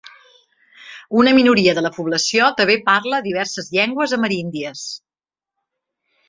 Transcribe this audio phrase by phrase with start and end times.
[1.23, 4.83] Una minoria de la població també parla diverses llengües ameríndies.